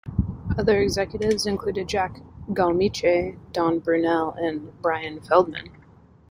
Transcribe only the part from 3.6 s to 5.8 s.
Brunelle and Brian Feldman.